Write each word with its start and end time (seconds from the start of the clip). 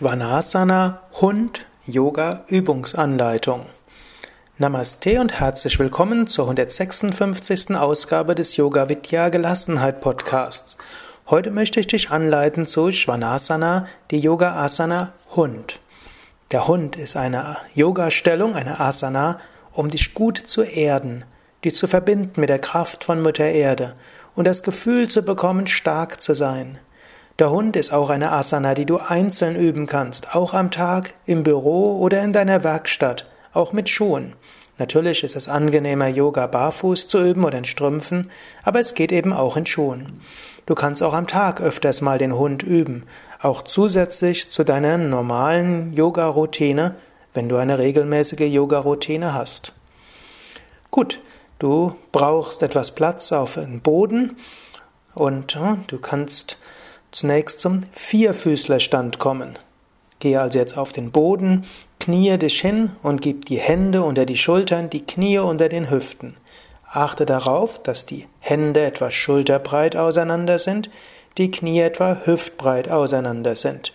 Shvanasana 0.00 1.00
Hund 1.20 1.66
Yoga 1.84 2.44
Übungsanleitung. 2.48 3.66
Namaste 4.56 5.20
und 5.20 5.38
herzlich 5.38 5.78
willkommen 5.78 6.26
zur 6.26 6.46
156. 6.46 7.76
Ausgabe 7.76 8.34
des 8.34 8.56
Yoga 8.56 8.88
Vidya 8.88 9.28
Gelassenheit 9.28 10.00
Podcasts. 10.00 10.78
Heute 11.28 11.50
möchte 11.50 11.80
ich 11.80 11.86
dich 11.86 12.10
anleiten 12.10 12.66
zu 12.66 12.90
Shvanasana, 12.90 13.88
die 14.10 14.20
Yoga 14.20 14.54
Asana 14.64 15.12
Hund. 15.36 15.80
Der 16.50 16.66
Hund 16.66 16.96
ist 16.96 17.18
eine 17.18 17.58
Yoga-Stellung, 17.74 18.54
eine 18.54 18.80
Asana, 18.80 19.38
um 19.70 19.90
dich 19.90 20.14
gut 20.14 20.38
zu 20.38 20.62
erden, 20.62 21.26
dich 21.62 21.74
zu 21.74 21.88
verbinden 21.88 22.40
mit 22.40 22.48
der 22.48 22.58
Kraft 22.58 23.04
von 23.04 23.20
Mutter 23.20 23.44
Erde 23.44 23.94
und 24.34 24.46
das 24.46 24.62
Gefühl 24.62 25.08
zu 25.08 25.20
bekommen, 25.20 25.66
stark 25.66 26.22
zu 26.22 26.32
sein. 26.32 26.78
Der 27.40 27.50
Hund 27.50 27.74
ist 27.74 27.90
auch 27.90 28.10
eine 28.10 28.32
Asana, 28.32 28.74
die 28.74 28.84
du 28.84 28.98
einzeln 28.98 29.56
üben 29.56 29.86
kannst, 29.86 30.34
auch 30.34 30.52
am 30.52 30.70
Tag, 30.70 31.14
im 31.24 31.42
Büro 31.42 31.98
oder 31.98 32.22
in 32.22 32.34
deiner 32.34 32.64
Werkstatt, 32.64 33.24
auch 33.54 33.72
mit 33.72 33.88
Schuhen. 33.88 34.34
Natürlich 34.76 35.24
ist 35.24 35.36
es 35.36 35.48
angenehmer, 35.48 36.06
Yoga 36.06 36.46
barfuß 36.46 37.06
zu 37.06 37.18
üben 37.18 37.44
oder 37.44 37.56
in 37.56 37.64
Strümpfen, 37.64 38.30
aber 38.62 38.78
es 38.78 38.92
geht 38.92 39.10
eben 39.10 39.32
auch 39.32 39.56
in 39.56 39.64
Schuhen. 39.64 40.20
Du 40.66 40.74
kannst 40.74 41.02
auch 41.02 41.14
am 41.14 41.26
Tag 41.26 41.62
öfters 41.62 42.02
mal 42.02 42.18
den 42.18 42.36
Hund 42.36 42.62
üben, 42.62 43.04
auch 43.40 43.62
zusätzlich 43.62 44.50
zu 44.50 44.62
deiner 44.62 44.98
normalen 44.98 45.94
Yoga-Routine, 45.94 46.94
wenn 47.32 47.48
du 47.48 47.56
eine 47.56 47.78
regelmäßige 47.78 48.52
Yoga-Routine 48.52 49.32
hast. 49.32 49.72
Gut, 50.90 51.20
du 51.58 51.96
brauchst 52.12 52.62
etwas 52.62 52.90
Platz 52.90 53.32
auf 53.32 53.54
dem 53.54 53.80
Boden 53.80 54.36
und 55.14 55.58
du 55.86 55.98
kannst 55.98 56.58
zunächst 57.10 57.60
zum 57.60 57.80
Vierfüßlerstand 57.92 59.18
kommen. 59.18 59.58
Gehe 60.18 60.40
also 60.40 60.58
jetzt 60.58 60.76
auf 60.76 60.92
den 60.92 61.10
Boden, 61.12 61.64
kniee 61.98 62.36
dich 62.36 62.60
hin 62.60 62.90
und 63.02 63.22
gib 63.22 63.46
die 63.46 63.58
Hände 63.58 64.02
unter 64.02 64.26
die 64.26 64.36
Schultern, 64.36 64.90
die 64.90 65.04
Knie 65.04 65.38
unter 65.38 65.68
den 65.68 65.90
Hüften. 65.90 66.36
Achte 66.84 67.24
darauf, 67.24 67.82
dass 67.82 68.06
die 68.06 68.26
Hände 68.40 68.80
etwa 68.82 69.10
schulterbreit 69.10 69.96
auseinander 69.96 70.58
sind, 70.58 70.90
die 71.38 71.50
Knie 71.50 71.80
etwa 71.80 72.22
hüftbreit 72.24 72.90
auseinander 72.90 73.54
sind, 73.54 73.92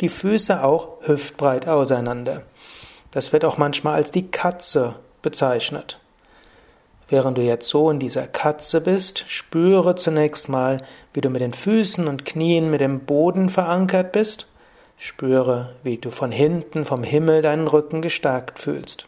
die 0.00 0.10
Füße 0.10 0.62
auch 0.62 0.88
hüftbreit 1.02 1.66
auseinander. 1.66 2.42
Das 3.10 3.32
wird 3.32 3.44
auch 3.44 3.56
manchmal 3.56 3.94
als 3.94 4.10
die 4.10 4.30
Katze 4.30 4.96
bezeichnet. 5.22 5.98
Während 7.08 7.36
du 7.36 7.42
jetzt 7.42 7.68
so 7.68 7.90
in 7.90 7.98
dieser 7.98 8.26
Katze 8.26 8.80
bist, 8.80 9.24
spüre 9.26 9.94
zunächst 9.94 10.48
mal, 10.48 10.80
wie 11.12 11.20
du 11.20 11.28
mit 11.28 11.42
den 11.42 11.52
Füßen 11.52 12.08
und 12.08 12.24
Knien 12.24 12.70
mit 12.70 12.80
dem 12.80 13.00
Boden 13.00 13.50
verankert 13.50 14.12
bist. 14.12 14.46
Spüre, 14.96 15.74
wie 15.82 15.98
du 15.98 16.10
von 16.10 16.32
hinten 16.32 16.84
vom 16.86 17.02
Himmel 17.02 17.42
deinen 17.42 17.68
Rücken 17.68 18.00
gestärkt 18.00 18.58
fühlst. 18.58 19.06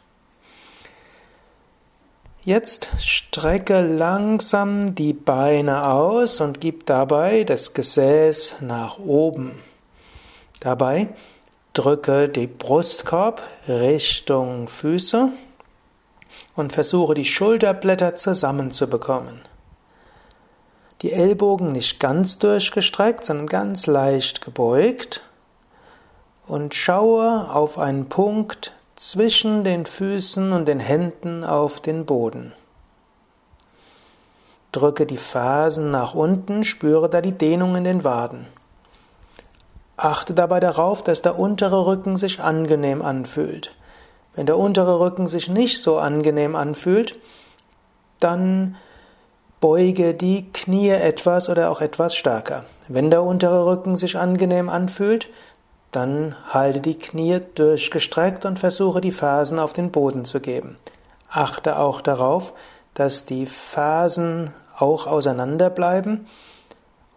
Jetzt 2.44 2.90
strecke 2.98 3.80
langsam 3.80 4.94
die 4.94 5.12
Beine 5.12 5.88
aus 5.88 6.40
und 6.40 6.60
gib 6.60 6.86
dabei 6.86 7.44
das 7.44 7.74
Gesäß 7.74 8.56
nach 8.60 8.98
oben. 8.98 9.58
Dabei 10.60 11.08
drücke 11.72 12.28
die 12.28 12.46
Brustkorb 12.46 13.42
Richtung 13.66 14.68
Füße 14.68 15.30
und 16.54 16.72
versuche 16.72 17.14
die 17.14 17.24
Schulterblätter 17.24 18.16
zusammenzubekommen. 18.16 19.40
Die 21.02 21.12
Ellbogen 21.12 21.72
nicht 21.72 22.00
ganz 22.00 22.38
durchgestreckt, 22.38 23.24
sondern 23.24 23.46
ganz 23.46 23.86
leicht 23.86 24.40
gebeugt 24.40 25.22
und 26.46 26.74
schaue 26.74 27.50
auf 27.52 27.78
einen 27.78 28.08
Punkt 28.08 28.72
zwischen 28.94 29.62
den 29.62 29.84
Füßen 29.84 30.52
und 30.52 30.66
den 30.66 30.80
Händen 30.80 31.44
auf 31.44 31.80
den 31.80 32.06
Boden. 32.06 32.52
Drücke 34.72 35.06
die 35.06 35.18
Fersen 35.18 35.90
nach 35.90 36.14
unten, 36.14 36.64
spüre 36.64 37.08
da 37.08 37.20
die 37.20 37.32
Dehnung 37.32 37.76
in 37.76 37.84
den 37.84 38.04
Waden. 38.04 38.46
Achte 39.96 40.34
dabei 40.34 40.60
darauf, 40.60 41.02
dass 41.02 41.22
der 41.22 41.38
untere 41.38 41.86
Rücken 41.86 42.16
sich 42.16 42.40
angenehm 42.40 43.00
anfühlt. 43.00 43.74
Wenn 44.36 44.46
der 44.46 44.58
untere 44.58 45.00
Rücken 45.00 45.26
sich 45.26 45.48
nicht 45.48 45.80
so 45.80 45.98
angenehm 45.98 46.54
anfühlt, 46.54 47.18
dann 48.20 48.76
beuge 49.60 50.14
die 50.14 50.52
Knie 50.52 50.90
etwas 50.90 51.48
oder 51.48 51.70
auch 51.70 51.80
etwas 51.80 52.14
stärker. 52.14 52.64
Wenn 52.88 53.10
der 53.10 53.22
untere 53.22 53.66
Rücken 53.66 53.96
sich 53.96 54.18
angenehm 54.18 54.68
anfühlt, 54.68 55.30
dann 55.90 56.36
halte 56.50 56.80
die 56.80 56.98
Knie 56.98 57.40
durchgestreckt 57.54 58.44
und 58.44 58.58
versuche 58.58 59.00
die 59.00 59.12
Fersen 59.12 59.58
auf 59.58 59.72
den 59.72 59.90
Boden 59.90 60.26
zu 60.26 60.40
geben. 60.40 60.76
Achte 61.30 61.78
auch 61.78 62.02
darauf, 62.02 62.52
dass 62.92 63.24
die 63.24 63.46
Fersen 63.46 64.52
auch 64.76 65.06
auseinander 65.06 65.70
bleiben 65.70 66.26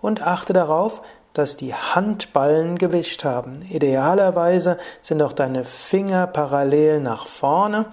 und 0.01 0.23
achte 0.25 0.53
darauf, 0.53 1.01
dass 1.39 1.55
die 1.55 1.73
Handballen 1.73 2.77
Gewicht 2.77 3.23
haben. 3.23 3.61
Idealerweise 3.61 4.75
sind 5.01 5.21
auch 5.21 5.31
deine 5.31 5.63
Finger 5.63 6.27
parallel 6.27 6.99
nach 6.99 7.27
vorne 7.27 7.85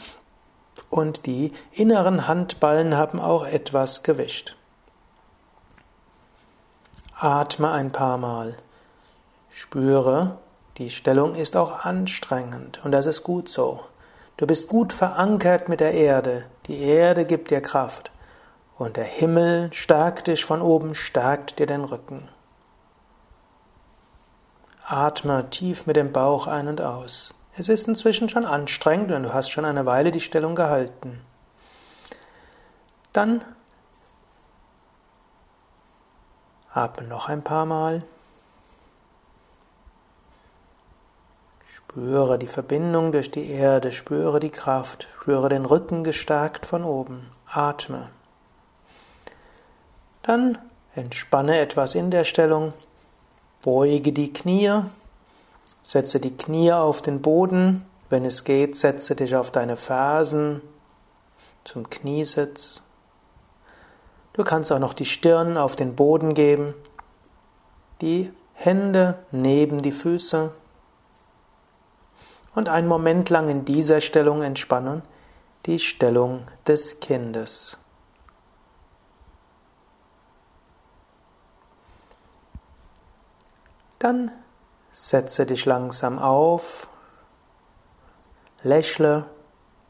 und 0.90 1.26
die 1.26 1.52
inneren 1.70 2.26
Handballen 2.26 2.96
haben 2.96 3.20
auch 3.20 3.46
etwas 3.46 4.02
Gewicht. 4.02 4.56
Atme 7.14 7.70
ein 7.70 7.92
paar 7.92 8.18
Mal. 8.18 8.56
Spüre, 9.48 10.38
die 10.78 10.90
Stellung 10.90 11.36
ist 11.36 11.56
auch 11.56 11.84
anstrengend 11.84 12.84
und 12.84 12.90
das 12.90 13.06
ist 13.06 13.22
gut 13.22 13.48
so. 13.48 13.84
Du 14.38 14.46
bist 14.48 14.68
gut 14.68 14.92
verankert 14.92 15.68
mit 15.68 15.78
der 15.78 15.92
Erde. 15.92 16.46
Die 16.66 16.82
Erde 16.82 17.24
gibt 17.24 17.52
dir 17.52 17.60
Kraft. 17.60 18.10
Und 18.76 18.96
der 18.96 19.04
Himmel 19.04 19.70
stärkt 19.72 20.26
dich 20.26 20.44
von 20.44 20.60
oben, 20.60 20.96
stärkt 20.96 21.60
dir 21.60 21.66
den 21.66 21.84
Rücken. 21.84 22.28
Atme 24.88 25.50
tief 25.50 25.86
mit 25.86 25.96
dem 25.96 26.12
Bauch 26.12 26.46
ein 26.46 26.68
und 26.68 26.80
aus. 26.80 27.34
Es 27.56 27.68
ist 27.68 27.88
inzwischen 27.88 28.28
schon 28.28 28.44
anstrengend 28.44 29.10
und 29.10 29.24
du 29.24 29.34
hast 29.34 29.50
schon 29.50 29.64
eine 29.64 29.84
Weile 29.84 30.12
die 30.12 30.20
Stellung 30.20 30.54
gehalten. 30.54 31.20
Dann 33.12 33.42
atme 36.70 37.08
noch 37.08 37.28
ein 37.28 37.42
paar 37.42 37.66
Mal. 37.66 38.04
Spüre 41.66 42.38
die 42.38 42.46
Verbindung 42.46 43.10
durch 43.10 43.32
die 43.32 43.50
Erde, 43.50 43.90
spüre 43.90 44.38
die 44.38 44.50
Kraft, 44.50 45.08
spüre 45.18 45.48
den 45.48 45.64
Rücken 45.64 46.04
gestärkt 46.04 46.64
von 46.64 46.84
oben. 46.84 47.28
Atme. 47.46 48.10
Dann 50.22 50.58
entspanne 50.94 51.58
etwas 51.58 51.96
in 51.96 52.12
der 52.12 52.22
Stellung, 52.22 52.72
Beuge 53.66 54.12
die 54.12 54.32
Knie, 54.32 54.84
setze 55.82 56.20
die 56.20 56.36
Knie 56.36 56.70
auf 56.70 57.02
den 57.02 57.20
Boden. 57.20 57.84
Wenn 58.08 58.24
es 58.24 58.44
geht, 58.44 58.76
setze 58.76 59.16
dich 59.16 59.34
auf 59.34 59.50
deine 59.50 59.76
Fersen 59.76 60.62
zum 61.64 61.90
Kniesitz. 61.90 62.80
Du 64.34 64.44
kannst 64.44 64.70
auch 64.70 64.78
noch 64.78 64.94
die 64.94 65.04
Stirn 65.04 65.56
auf 65.56 65.74
den 65.74 65.96
Boden 65.96 66.34
geben, 66.34 66.74
die 68.02 68.32
Hände 68.54 69.18
neben 69.32 69.82
die 69.82 69.90
Füße 69.90 70.52
und 72.54 72.68
einen 72.68 72.86
Moment 72.86 73.30
lang 73.30 73.48
in 73.48 73.64
dieser 73.64 74.00
Stellung 74.00 74.42
entspannen, 74.42 75.02
die 75.66 75.80
Stellung 75.80 76.42
des 76.68 77.00
Kindes. 77.00 77.78
Dann 84.06 84.30
setze 84.92 85.46
dich 85.46 85.66
langsam 85.66 86.20
auf, 86.20 86.88
lächle 88.62 89.26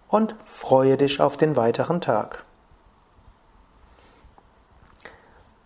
und 0.08 0.34
freue 0.42 0.96
dich 0.96 1.20
auf 1.20 1.36
den 1.36 1.54
weiteren 1.54 2.00
Tag. 2.00 2.46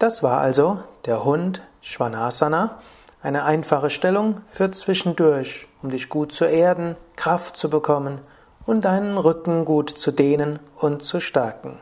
Das 0.01 0.25
war 0.25 0.41
also 0.41 0.83
der 1.05 1.23
Hund 1.23 1.63
Svanasana, 1.81 2.81
eine 3.23 3.45
einfache 3.45 3.89
Stellung 3.89 4.41
für 4.49 4.73
zwischendurch, 4.73 5.69
um 5.81 5.91
dich 5.91 6.09
gut 6.09 6.33
zu 6.33 6.45
erden, 6.45 6.97
Kraft 7.15 7.57
zu 7.57 7.71
bekommen 7.71 8.19
und 8.67 8.85
deinen 8.85 9.17
Rücken 9.17 9.65
gut 9.65 9.91
zu 9.91 10.11
dehnen 10.11 10.59
und 10.75 11.05
zu 11.05 11.21
stärken. 11.21 11.79